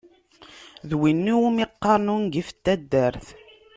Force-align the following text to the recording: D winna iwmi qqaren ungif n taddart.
D 0.89 0.91
winna 0.99 1.31
iwmi 1.39 1.65
qqaren 1.71 2.13
ungif 2.15 2.49
n 2.55 2.59
taddart. 2.63 3.25